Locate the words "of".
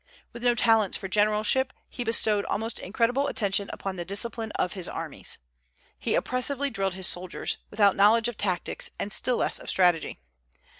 4.53-4.73, 8.27-8.35, 9.59-9.69